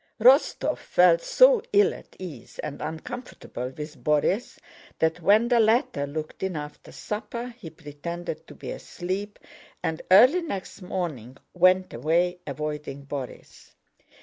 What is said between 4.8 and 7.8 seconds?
that, when the latter looked in after supper, he